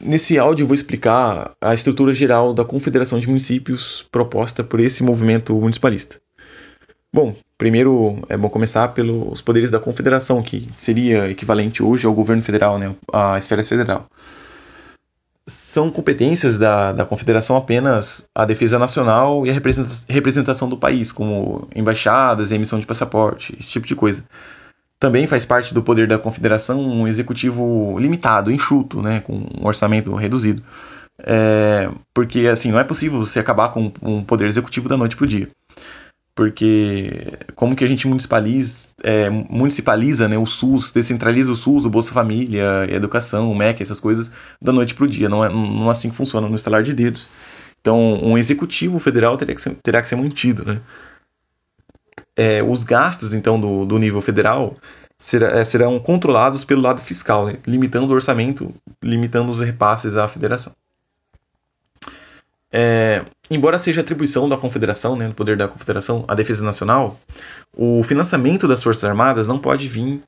[0.00, 5.54] nesse áudio vou explicar a estrutura geral da Confederação de Municípios proposta por esse movimento
[5.54, 6.18] municipalista.
[7.12, 12.42] Bom, primeiro é bom começar pelos poderes da Confederação, que seria equivalente hoje ao governo
[12.42, 14.06] federal, né, à esfera federal.
[15.46, 19.54] São competências da, da Confederação apenas a defesa nacional e a
[20.08, 24.22] representação do país, como embaixadas emissão de passaporte, esse tipo de coisa.
[24.98, 30.14] Também faz parte do poder da Confederação um executivo limitado, enxuto, né, com um orçamento
[30.14, 30.62] reduzido.
[31.20, 35.24] É, porque assim, não é possível você acabar com um poder executivo da noite para
[35.24, 35.48] o dia
[36.38, 41.90] porque como que a gente municipaliza, é, municipaliza né, o SUS, descentraliza o SUS, o
[41.90, 44.30] Bolsa Família, a educação, o MEC, essas coisas,
[44.62, 45.28] da noite para o dia.
[45.28, 47.28] Não é, não é assim que funciona no estalar de dedos.
[47.80, 50.64] Então, um executivo federal terá que ser, terá que ser mantido.
[50.64, 50.80] Né?
[52.36, 54.74] É, os gastos, então, do, do nível federal
[55.18, 57.54] será, é, serão controlados pelo lado fiscal, né?
[57.66, 58.72] limitando o orçamento,
[59.02, 60.72] limitando os repasses à federação.
[62.70, 67.18] É, embora seja atribuição da Confederação, né, do poder da Confederação, a defesa nacional,
[67.74, 70.22] o financiamento das Forças Armadas não pode vir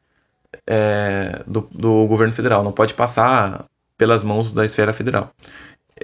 [0.67, 3.67] é, do, do governo federal, não pode passar
[3.97, 5.31] pelas mãos da esfera federal.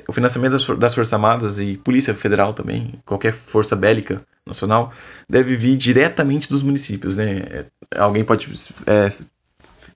[0.08, 4.92] O financiamento das, das Forças Armadas e Polícia Federal também, qualquer força bélica nacional,
[5.28, 7.16] deve vir diretamente dos municípios.
[7.16, 7.38] Né?
[7.38, 7.66] É,
[7.98, 8.48] alguém pode
[8.86, 9.08] é,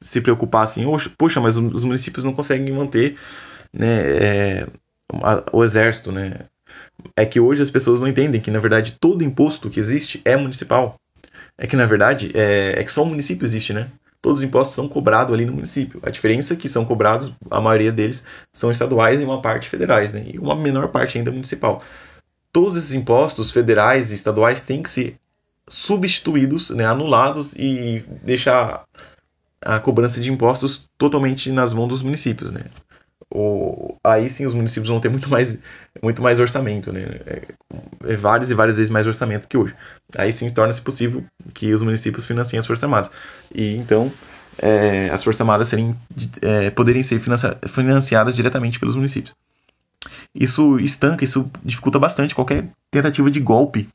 [0.03, 0.85] se preocupar assim,
[1.17, 3.17] poxa, mas os municípios não conseguem manter
[3.73, 4.67] né, é,
[5.53, 6.41] o exército, né?
[7.17, 10.37] É que hoje as pessoas não entendem que, na verdade, todo imposto que existe é
[10.37, 10.97] municipal.
[11.59, 13.89] É que, na verdade, é, é que só o município existe, né?
[14.23, 16.01] Todos os impostos são cobrados ali no município.
[16.03, 20.13] A diferença é que são cobrados, a maioria deles são estaduais e uma parte federais,
[20.13, 20.25] né?
[20.27, 21.83] E uma menor parte ainda municipal.
[22.53, 25.17] Todos esses impostos federais e estaduais têm que ser
[25.69, 28.83] substituídos, né, anulados e deixar
[29.63, 32.65] a cobrança de impostos totalmente nas mãos dos municípios, né?
[33.33, 35.59] O, aí sim os municípios vão ter muito mais,
[36.03, 37.03] muito mais orçamento, né?
[37.27, 37.43] É,
[38.05, 39.75] é várias e várias vezes mais orçamento que hoje.
[40.17, 41.25] Aí sim torna-se possível
[41.55, 43.11] que os municípios financiem as Forças Armadas.
[43.55, 44.13] E então
[44.59, 45.97] é, as Forças Armadas serem,
[46.43, 47.21] é, poderem ser
[47.69, 49.35] financiadas diretamente pelos municípios.
[50.35, 53.89] Isso estanca, isso dificulta bastante qualquer tentativa de golpe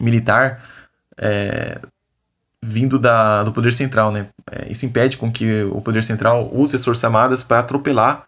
[0.00, 0.62] militar
[1.16, 1.80] é,
[2.66, 4.26] vindo da, do poder central, né?
[4.50, 8.24] É, isso impede com que o poder central use as forças armadas para atropelar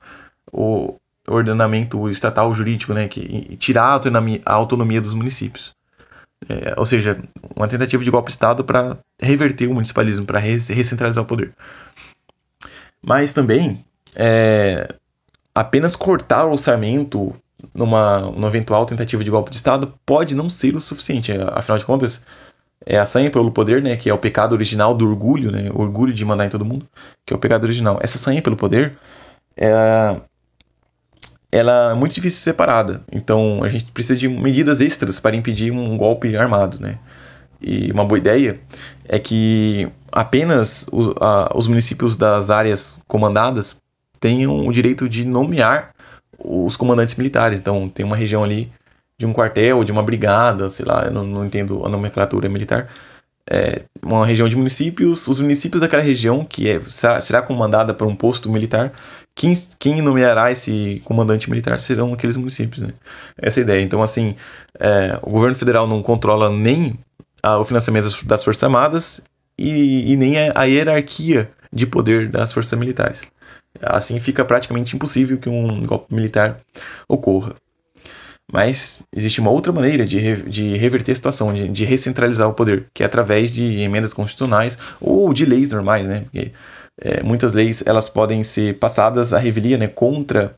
[0.52, 3.08] o ordenamento estatal jurídico, né?
[3.08, 5.72] Que tirar a autonomia, a autonomia dos municípios.
[6.48, 7.19] É, ou seja,
[7.56, 11.53] uma tentativa de golpe de Estado para reverter o municipalismo, para recentralizar o poder.
[13.03, 14.88] Mas também, é,
[15.54, 17.34] apenas cortar o orçamento
[17.74, 21.32] numa, numa eventual tentativa de golpe de Estado pode não ser o suficiente.
[21.54, 22.22] Afinal de contas,
[22.84, 23.97] é a sanha pelo poder, né?
[23.97, 25.70] Que é o pecado original do orgulho, né?
[25.72, 26.87] Orgulho de mandar em todo mundo,
[27.25, 27.98] que é o pecado original.
[28.03, 28.97] Essa sanha pelo poder,
[29.56, 30.20] é,
[31.50, 33.03] ela é muito difícil separada.
[33.10, 36.98] Então a gente precisa de medidas extras para impedir um golpe armado, né?
[37.60, 38.59] E uma boa ideia
[39.09, 40.86] é que apenas
[41.20, 43.76] a, os municípios das áreas comandadas
[44.20, 45.94] tenham o direito de nomear
[46.38, 47.59] os comandantes militares.
[47.59, 48.70] Então tem uma região ali
[49.19, 52.88] de um quartel, de uma brigada, sei lá, eu não, não entendo a nomenclatura militar.
[53.49, 58.16] É, uma região de municípios, os municípios daquela região que é, será comandada por um
[58.16, 58.93] posto militar,
[59.37, 62.87] quem, quem nomeará esse comandante militar serão aqueles municípios.
[62.87, 62.93] Né?
[63.41, 63.82] Essa é a ideia.
[63.82, 64.34] Então, assim,
[64.81, 66.98] é, o governo federal não controla nem
[67.43, 69.21] a, o financiamento das Forças Armadas
[69.59, 73.22] e, e nem a, a hierarquia de poder das forças militares.
[73.83, 76.59] Assim fica praticamente impossível que um golpe militar
[77.06, 77.54] ocorra.
[78.53, 82.55] Mas existe uma outra maneira de, re, de reverter a situação, de, de, recentralizar o
[82.55, 86.21] poder, que é através de emendas constitucionais ou de leis normais, né?
[86.21, 86.53] Porque
[87.01, 90.55] é, muitas leis elas podem ser passadas à revelia né, contra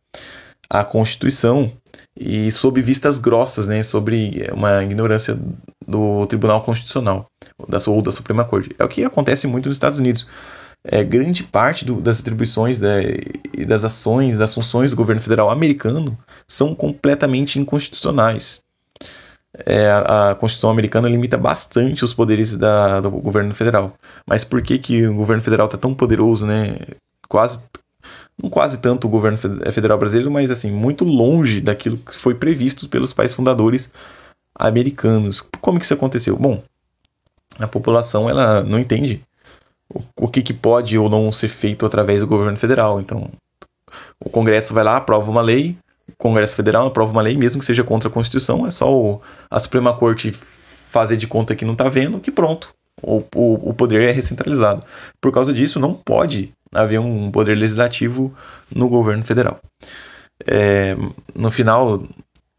[0.71, 1.72] a Constituição
[2.19, 5.38] e sob vistas grossas, né, sobre uma ignorância
[5.87, 7.26] do Tribunal Constitucional
[7.69, 8.75] da, ou da Suprema Corte.
[8.78, 10.26] É o que acontece muito nos Estados Unidos.
[10.91, 12.81] É, grande parte do, das atribuições
[13.52, 18.62] e das ações, das funções do governo federal americano são completamente inconstitucionais.
[19.67, 23.94] É, a Constituição americana limita bastante os poderes da, do governo federal.
[24.26, 26.76] Mas por que, que o governo federal está tão poderoso, né?
[27.29, 27.61] Quase,
[28.43, 32.88] não quase tanto o governo federal brasileiro, mas assim, muito longe daquilo que foi previsto
[32.88, 33.91] pelos pais fundadores
[34.55, 35.43] americanos.
[35.61, 36.37] Como que isso aconteceu?
[36.37, 36.62] Bom,
[37.58, 39.20] a população ela não entende
[39.98, 43.00] o, o que, que pode ou não ser feito através do governo federal.
[43.00, 43.28] Então,
[44.24, 45.76] o Congresso vai lá, aprova uma lei,
[46.16, 49.60] Congresso Federal aprova uma lei, mesmo que seja contra a Constituição, é só o, a
[49.60, 54.08] Suprema Corte fazer de conta que não está vendo, que pronto, O, o, o poder
[54.08, 54.84] é recentralizado.
[55.20, 58.34] Por causa disso, não pode haver um poder legislativo
[58.74, 59.60] no governo federal.
[60.46, 60.96] É,
[61.34, 62.02] no final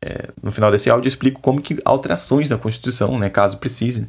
[0.01, 4.07] é, no final desse áudio eu explico como que alterações na Constituição, né, caso precise,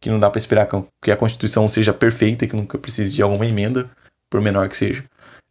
[0.00, 0.68] que não dá para esperar
[1.02, 3.88] que a Constituição seja perfeita e que nunca precise de alguma emenda,
[4.30, 5.04] por menor que seja.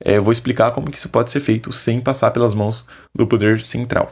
[0.03, 2.85] É, eu vou explicar como que isso pode ser feito sem passar pelas mãos
[3.15, 4.11] do poder central.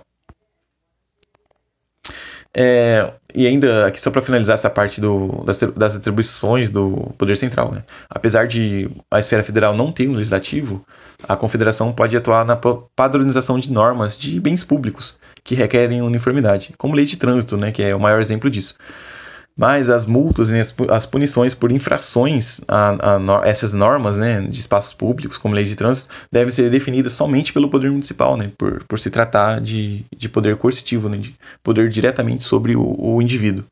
[2.54, 7.38] É, e ainda, aqui só para finalizar essa parte do, das, das atribuições do poder
[7.38, 7.82] central, né?
[8.10, 10.86] apesar de a esfera federal não ter um legislativo,
[11.30, 12.58] a confederação pode atuar na
[12.94, 17.82] padronização de normas de bens públicos que requerem uniformidade, como lei de trânsito, né, que
[17.82, 18.76] é o maior exemplo disso.
[19.62, 20.56] Mas as multas e
[20.90, 25.76] as punições por infrações a, a, essas normas né, de espaços públicos, como leis de
[25.76, 30.28] trânsito, devem ser definidas somente pelo poder municipal, né, por, por se tratar de, de
[30.28, 33.64] poder coercitivo, né, de poder diretamente sobre o, o indivíduo.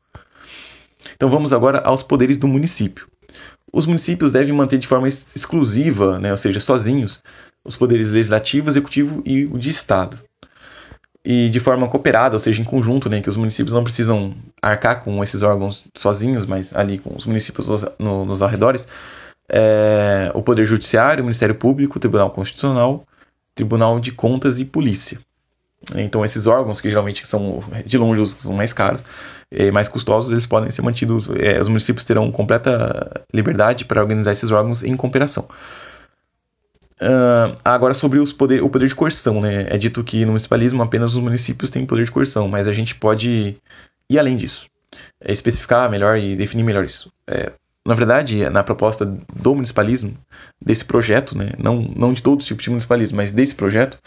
[1.16, 3.08] Então vamos agora aos poderes do município.
[3.72, 7.20] Os municípios devem manter de forma exclusiva, né, ou seja, sozinhos,
[7.64, 10.20] os poderes legislativo, executivo e o de Estado
[11.24, 15.02] e de forma cooperada, ou seja, em conjunto, né, que os municípios não precisam arcar
[15.02, 18.88] com esses órgãos sozinhos, mas ali com os municípios nos, no, nos arredores,
[19.48, 23.04] é, o Poder Judiciário, o Ministério Público, o Tribunal Constitucional,
[23.54, 25.18] Tribunal de Contas e Polícia.
[25.94, 29.04] Então, esses órgãos, que geralmente são de longe os mais caros
[29.50, 31.28] e mais custosos, eles podem ser mantidos.
[31.38, 35.48] É, os municípios terão completa liberdade para organizar esses órgãos em cooperação.
[37.00, 39.66] Uh, agora, sobre os poder, o poder de coerção, né?
[39.70, 42.94] É dito que no municipalismo apenas os municípios têm poder de coerção, mas a gente
[42.94, 43.56] pode
[44.08, 44.66] ir além disso.
[45.22, 47.10] É especificar melhor e definir melhor isso.
[47.26, 47.52] É,
[47.86, 50.14] na verdade, na proposta do municipalismo,
[50.60, 51.52] desse projeto, né?
[51.58, 53.98] não, não de todos os tipos de municipalismo, mas desse projeto,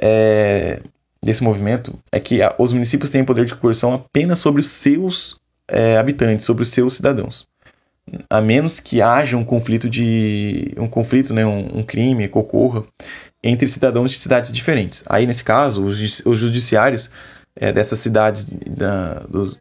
[0.00, 0.80] é,
[1.20, 5.40] desse movimento, é que a, os municípios têm poder de coerção apenas sobre os seus
[5.66, 7.50] é, habitantes, sobre os seus cidadãos
[8.28, 12.84] a menos que haja um conflito de um conflito, né, um, um crime que ocorra
[13.42, 15.02] entre cidadãos de cidades diferentes.
[15.08, 17.10] Aí nesse caso, os, os judiciários
[17.56, 19.56] é, dessas cidades da, do,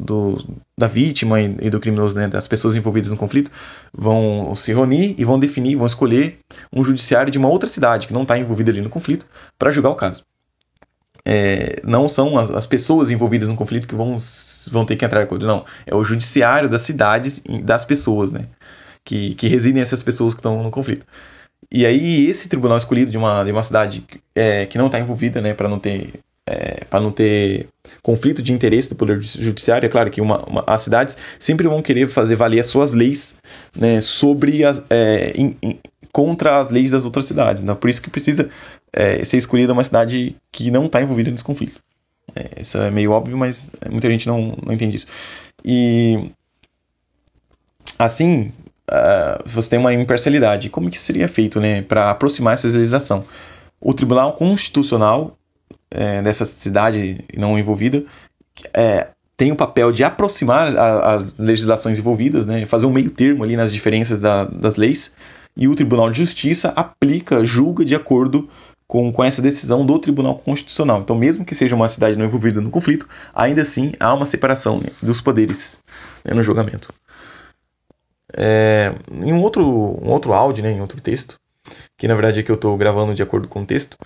[0.00, 3.50] do, da vítima e, do criminoso, né, das pessoas envolvidas no conflito,
[3.92, 6.38] vão se reunir e vão definir, vão escolher
[6.72, 9.26] um judiciário de uma outra cidade que não está envolvida ali no conflito
[9.58, 10.22] para julgar o caso
[11.28, 14.16] é, não são as, as, pessoas envolvidas no conflito que vão,
[14.70, 15.64] vão ter que entrar em acordo, não.
[15.84, 18.46] É o judiciário das cidades, das pessoas, né?
[19.04, 21.04] Que, que residem essas pessoas que estão no conflito.
[21.70, 24.04] E aí, esse tribunal escolhido de uma, de uma cidade
[24.36, 26.12] é, que não está envolvida, né, para não ter.
[26.48, 27.66] É, para não ter
[28.00, 31.82] conflito de interesse do poder judiciário, é claro que uma, uma, as cidades sempre vão
[31.82, 33.34] querer fazer valer as suas leis
[33.76, 35.56] né, sobre as, é, in,
[36.16, 37.62] contra as leis das outras cidades.
[37.62, 37.74] Né?
[37.74, 38.48] Por isso que precisa
[38.90, 41.78] é, ser escolhida uma cidade que não está envolvida nesse conflito.
[42.34, 45.06] É, isso é meio óbvio, mas muita gente não, não entende isso.
[45.62, 46.30] E
[47.98, 48.50] assim,
[48.90, 50.70] uh, você tem uma imparcialidade.
[50.70, 53.22] Como que seria feito né, para aproximar essa legislação?
[53.78, 55.36] O Tribunal Constitucional
[55.90, 58.02] é, dessa cidade não envolvida
[58.72, 63.44] é, tem o papel de aproximar a, as legislações envolvidas, né, fazer um meio termo
[63.44, 65.12] ali nas diferenças da, das leis,
[65.56, 68.48] e o Tribunal de Justiça aplica, julga de acordo
[68.86, 71.00] com, com essa decisão do Tribunal Constitucional.
[71.00, 74.78] Então, mesmo que seja uma cidade não envolvida no conflito, ainda assim há uma separação
[74.78, 75.80] né, dos poderes
[76.24, 76.92] né, no julgamento.
[78.36, 81.38] É, em um outro, um outro áudio, né, em outro texto,
[81.96, 83.96] que na verdade é que eu estou gravando de acordo com o texto,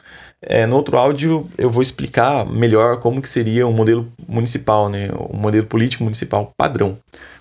[0.41, 4.89] é, no outro áudio eu vou explicar melhor como que seria o um modelo municipal,
[4.89, 6.97] né, o um modelo político municipal padrão.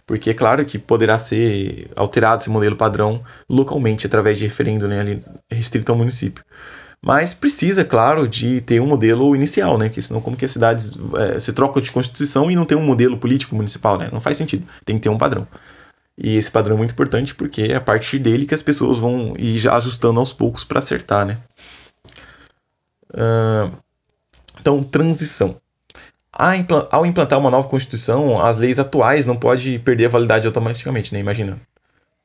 [0.10, 5.02] Porque é claro que poderá ser alterado esse modelo padrão localmente, através de referendo né,
[5.02, 6.44] ali, restrito ao município.
[7.00, 9.88] Mas precisa, claro, de ter um modelo inicial, né?
[9.88, 12.84] Porque senão como que as cidades é, se trocam de constituição e não tem um
[12.84, 14.10] modelo político municipal, né?
[14.12, 14.66] Não faz sentido.
[14.84, 15.48] Tem que ter um padrão.
[16.18, 19.36] E esse padrão é muito importante porque é a partir dele que as pessoas vão
[19.38, 21.36] ir ajustando aos poucos para acertar, né?
[23.14, 23.72] Uh,
[24.60, 25.56] então, transição.
[26.32, 31.20] Ao implantar uma nova constituição, as leis atuais não podem perder a validade automaticamente, né?
[31.20, 31.60] Imagina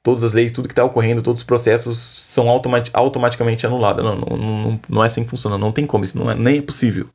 [0.05, 4.05] todas as leis, tudo que está ocorrendo, todos os processos são automati automaticamente anulados.
[4.05, 6.59] Não, não, não, não, é assim que funciona, não tem como, isso não é, nem
[6.59, 7.09] é possível.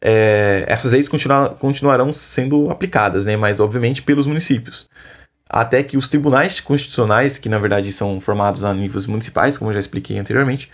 [0.00, 4.88] É, essas leis continuar, continuarão sendo aplicadas, né, mas obviamente pelos municípios.
[5.50, 9.74] Até que os tribunais constitucionais, que na verdade são formados a níveis municipais, como eu
[9.74, 10.70] já expliquei anteriormente,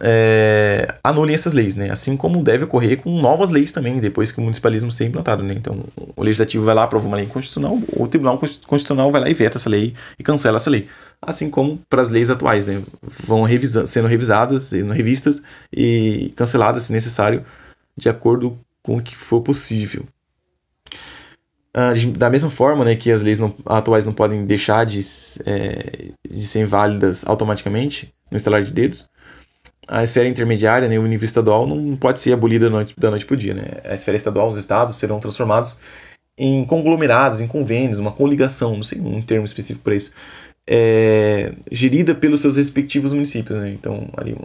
[0.00, 1.90] é, anulem essas leis, né?
[1.90, 5.54] Assim como deve ocorrer com novas leis também, depois que o municipalismo ser implantado, né?
[5.54, 5.84] Então,
[6.16, 9.58] o legislativo vai lá, aprova uma lei constitucional, o tribunal constitucional vai lá e veta
[9.58, 10.88] essa lei e cancela essa lei.
[11.20, 12.82] Assim como para as leis atuais, né?
[13.26, 17.44] Vão revisa sendo revisadas, sendo revistas e canceladas, se necessário,
[17.96, 20.04] de acordo com o que for possível.
[22.16, 25.00] da mesma forma né, que as leis não, atuais não podem deixar de,
[25.46, 29.08] é, de ser inválidas automaticamente no estalar de dedos,
[29.88, 33.36] a esfera intermediária, né, o nível estadual, não pode ser abolida da noite, para o
[33.36, 33.54] dia.
[33.54, 33.64] Né?
[33.84, 35.78] A esfera estadual, os estados serão transformados
[36.36, 40.12] em conglomerados, em convênios, uma coligação, não sei um termo específico para isso,
[40.66, 43.58] é, gerida pelos seus respectivos municípios.
[43.58, 43.70] Né?
[43.70, 44.36] Então, ali,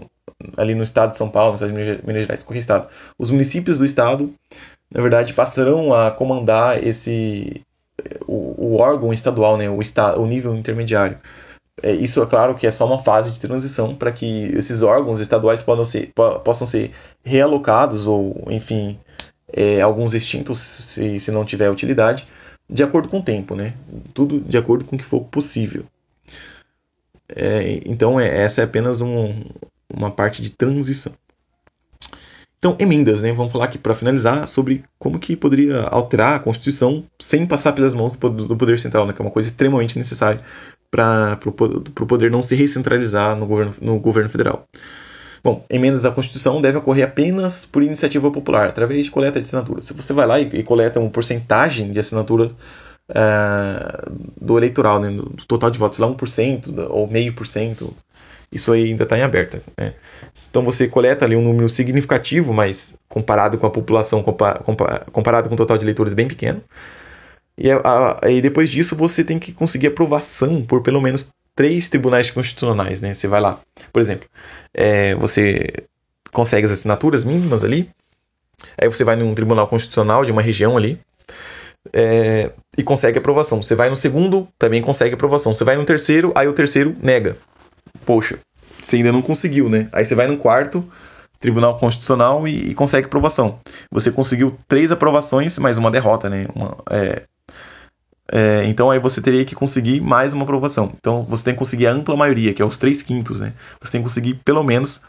[0.58, 3.78] ali no estado de São Paulo, no estado de Minas Gerais, qualquer estado, os municípios
[3.78, 4.34] do estado
[4.92, 7.62] na verdade, passarão a comandar esse
[8.28, 11.18] o, o órgão estadual, né, o, esta, o nível intermediário.
[11.82, 15.20] É, isso é claro que é só uma fase de transição para que esses órgãos
[15.20, 16.12] estaduais possam ser,
[16.44, 16.92] possam ser
[17.24, 18.98] realocados ou, enfim,
[19.52, 22.28] é, alguns extintos se, se não tiver utilidade,
[22.70, 23.74] de acordo com o tempo, né?
[24.14, 25.86] Tudo de acordo com o que for possível.
[27.36, 29.44] É, então, é, essa é apenas um,
[29.92, 31.14] uma parte de transição.
[32.58, 33.32] Então, emendas, né?
[33.32, 37.94] Vamos falar aqui para finalizar sobre como que poderia alterar a Constituição sem passar pelas
[37.94, 39.14] mãos do Poder Central, né?
[39.14, 40.42] Que é uma coisa extremamente necessária
[40.92, 44.66] para o poder não se recentralizar no governo, no governo federal.
[45.44, 49.86] Bom, emendas à Constituição devem ocorrer apenas por iniciativa popular, através de coleta de assinaturas.
[49.86, 52.52] Se você vai lá e, e coleta uma porcentagem de assinatura
[53.10, 57.94] uh, do eleitoral, né, do total de votos, lá 1% ou meio por cento,
[58.52, 59.62] isso aí ainda está em aberta.
[59.78, 59.94] Né?
[60.50, 65.58] Então você coleta ali um número significativo, mas comparado com a população, comparado com o
[65.58, 66.62] total de eleitores bem pequeno.
[67.60, 67.70] E
[68.22, 73.14] aí depois disso você tem que conseguir aprovação por pelo menos três tribunais constitucionais, né?
[73.14, 73.60] Você vai lá,
[73.92, 74.28] por exemplo,
[74.74, 75.68] é, você
[76.32, 77.90] consegue as assinaturas mínimas ali,
[78.78, 80.98] aí você vai num tribunal constitucional de uma região ali,
[81.94, 83.62] é, e consegue aprovação.
[83.62, 85.54] Você vai no segundo, também consegue aprovação.
[85.54, 87.36] Você vai no terceiro, aí o terceiro nega
[88.06, 88.40] poxa,
[88.82, 89.88] você ainda não conseguiu, né?
[89.92, 90.84] Aí você vai no quarto
[91.40, 93.60] Tribunal Constitucional e, e consegue aprovação.
[93.92, 96.48] Você conseguiu três aprovações, mais uma derrota, né?
[96.56, 97.24] Uma, é,
[98.32, 100.92] é, então aí você teria que conseguir mais uma aprovação.
[100.98, 103.54] Então você tem que conseguir a ampla maioria, que é os três quintos, né?
[103.82, 105.02] Você tem que conseguir pelo menos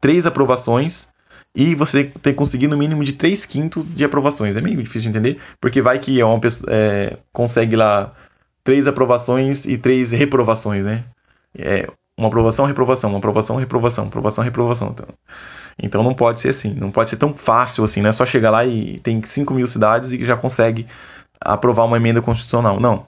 [0.00, 1.08] três aprovações
[1.54, 4.56] e você tem que conseguir no mínimo de três quintos de aprovações.
[4.56, 8.10] É meio difícil de entender, porque vai que é uma pessoa é, consegue lá
[8.64, 11.04] três aprovações e três reprovações, né?
[11.56, 11.86] É,
[12.18, 14.88] uma aprovação, reprovação, uma aprovação, reprovação, aprovação, reprovação.
[14.90, 15.08] Então,
[15.78, 18.50] então não pode ser assim, não pode ser tão fácil assim, não é só chegar
[18.50, 20.86] lá e tem 5 mil cidades e já consegue
[21.44, 22.80] aprovar uma emenda constitucional.
[22.80, 23.04] Não.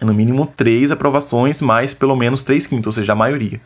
[0.00, 3.60] É no mínimo três aprovações, mais pelo menos três quintos, ou seja, a maioria.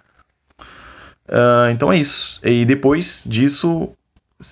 [1.29, 2.41] Uh, então é isso.
[2.45, 3.93] E depois disso,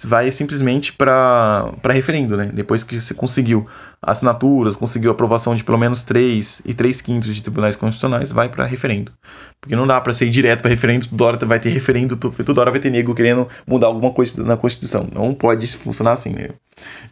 [0.04, 2.50] vai simplesmente para referendo, né?
[2.52, 3.68] Depois que você conseguiu
[4.00, 8.64] assinaturas, conseguiu aprovação de pelo menos 3 e 3 quintos de tribunais constitucionais, vai para
[8.64, 9.12] referendo.
[9.60, 12.70] Porque não dá para ser direto para referendo, toda hora vai ter referendo, toda hora
[12.70, 15.06] vai ter nego querendo mudar alguma coisa na Constituição.
[15.12, 16.50] Não pode funcionar assim, né?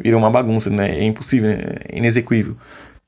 [0.00, 0.98] Vira uma bagunça, né?
[0.98, 1.62] É impossível, né?
[1.88, 2.56] é inexequível.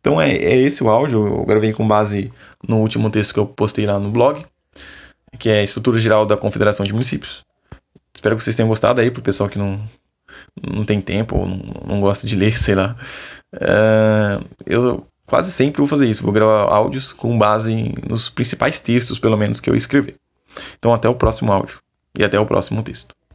[0.01, 2.31] Então é, é esse o áudio, eu gravei com base
[2.69, 4.45] no último texto que eu postei lá no blog,
[5.39, 7.43] que é a Estrutura Geral da Confederação de Municípios.
[8.25, 9.79] Espero que vocês tenham gostado aí, pro pessoal que não,
[10.67, 12.97] não tem tempo ou não, não gosta de ler, sei lá.
[13.55, 19.19] Uh, eu quase sempre vou fazer isso, vou gravar áudios com base nos principais textos,
[19.19, 20.15] pelo menos, que eu escrevi.
[20.79, 21.81] Então até o próximo áudio
[22.19, 23.15] e até o próximo texto.